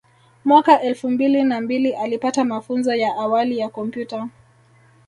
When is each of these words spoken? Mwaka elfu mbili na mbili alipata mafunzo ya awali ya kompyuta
Mwaka 0.45 0.81
elfu 0.81 1.09
mbili 1.09 1.43
na 1.43 1.61
mbili 1.61 1.93
alipata 1.93 2.43
mafunzo 2.45 2.93
ya 2.95 3.15
awali 3.15 3.57
ya 3.57 3.69
kompyuta 3.69 4.29